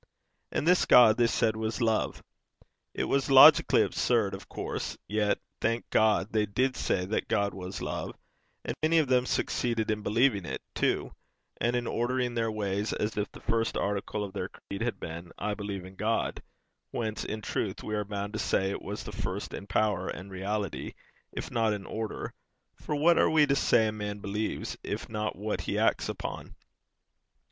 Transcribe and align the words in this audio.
And 0.51 0.67
this 0.67 0.85
God 0.87 1.17
they 1.17 1.27
said 1.27 1.55
was 1.55 1.79
love. 1.79 2.23
It 2.95 3.03
was 3.03 3.29
logically 3.29 3.83
absurd, 3.83 4.33
of 4.33 4.49
course, 4.49 4.97
yet, 5.07 5.37
thank 5.59 5.87
God, 5.91 6.33
they 6.33 6.47
did 6.47 6.75
say 6.75 7.05
that 7.05 7.27
God 7.27 7.53
was 7.53 7.83
love; 7.83 8.17
and 8.65 8.75
many 8.81 8.97
of 8.97 9.07
them 9.09 9.27
succeeded 9.27 9.91
in 9.91 10.01
believing 10.01 10.43
it, 10.43 10.63
too, 10.73 11.11
and 11.57 11.75
in 11.75 11.85
ordering 11.85 12.33
their 12.33 12.49
ways 12.51 12.93
as 12.93 13.15
if 13.15 13.31
the 13.31 13.41
first 13.41 13.77
article 13.77 14.23
of 14.23 14.33
their 14.33 14.49
creed 14.49 14.81
had 14.81 14.99
been 14.99 15.31
'I 15.37 15.53
believe 15.53 15.85
in 15.85 15.95
God'; 15.97 16.41
whence, 16.89 17.23
in 17.23 17.41
truth, 17.43 17.83
we 17.83 17.93
are 17.93 18.03
bound 18.03 18.33
to 18.33 18.39
say 18.39 18.71
it 18.71 18.81
was 18.81 19.03
the 19.03 19.11
first 19.11 19.53
in 19.53 19.67
power 19.67 20.07
and 20.07 20.31
reality, 20.31 20.93
if 21.31 21.51
not 21.51 21.73
in 21.73 21.85
order; 21.85 22.33
for 22.73 22.95
what 22.95 23.19
are 23.19 23.29
we 23.29 23.45
to 23.45 23.55
say 23.55 23.85
a 23.85 23.91
man 23.91 24.17
believes, 24.17 24.75
if 24.81 25.07
not 25.09 25.35
what 25.35 25.61
he 25.61 25.77
acts 25.77 26.09
upon? 26.09 26.55